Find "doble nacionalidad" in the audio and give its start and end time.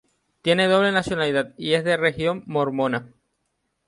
0.67-1.53